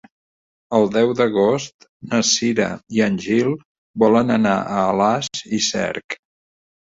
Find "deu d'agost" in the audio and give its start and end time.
0.93-1.85